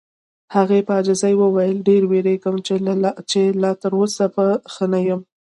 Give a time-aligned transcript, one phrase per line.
[0.55, 2.55] هغې په عاجزۍ وویل: ډېر وېریږم
[3.35, 5.21] چې لا تر اوسه به ښه نه یم.